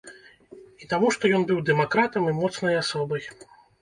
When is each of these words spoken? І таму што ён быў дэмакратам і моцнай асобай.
І 0.83 0.87
таму 0.93 1.11
што 1.17 1.31
ён 1.39 1.45
быў 1.51 1.61
дэмакратам 1.67 2.23
і 2.33 2.37
моцнай 2.41 2.79
асобай. 2.83 3.23